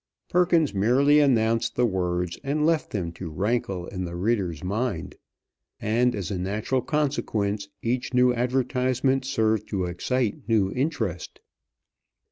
[0.31, 5.13] Perkins merely announced the words, and left them to rankle in the reader's mind;
[5.79, 11.39] and as a natural consequence each new advertisement served to excite new interest.